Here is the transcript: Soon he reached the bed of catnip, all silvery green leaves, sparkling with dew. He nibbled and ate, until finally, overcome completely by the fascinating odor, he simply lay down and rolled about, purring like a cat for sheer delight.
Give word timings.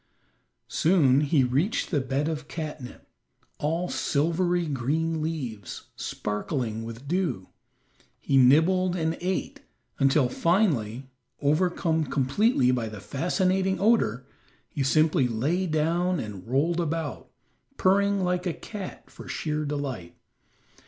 Soon 0.67 1.21
he 1.21 1.43
reached 1.43 1.91
the 1.91 2.01
bed 2.01 2.27
of 2.27 2.47
catnip, 2.47 3.07
all 3.59 3.87
silvery 3.87 4.65
green 4.65 5.21
leaves, 5.21 5.89
sparkling 5.95 6.83
with 6.83 7.07
dew. 7.07 7.49
He 8.19 8.35
nibbled 8.35 8.95
and 8.95 9.15
ate, 9.21 9.61
until 9.99 10.27
finally, 10.27 11.07
overcome 11.39 12.05
completely 12.05 12.71
by 12.71 12.89
the 12.89 12.99
fascinating 12.99 13.79
odor, 13.79 14.25
he 14.69 14.81
simply 14.81 15.27
lay 15.27 15.67
down 15.67 16.19
and 16.19 16.47
rolled 16.47 16.79
about, 16.79 17.29
purring 17.77 18.23
like 18.23 18.47
a 18.47 18.53
cat 18.55 19.07
for 19.07 19.27
sheer 19.27 19.65
delight. 19.65 20.15